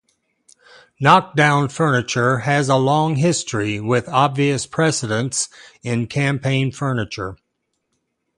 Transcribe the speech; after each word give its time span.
Knockdown 0.99 1.69
furniture 1.69 2.39
has 2.39 2.69
a 2.69 2.75
long 2.75 3.17
history, 3.17 3.79
with 3.79 4.09
obvious 4.09 4.65
precedents 4.65 5.47
in 5.83 6.07
campaign 6.07 6.71
furniture. 6.71 7.37